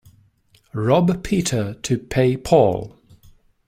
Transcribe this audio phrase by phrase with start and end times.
[0.73, 2.95] Rob Peter to pay Paul.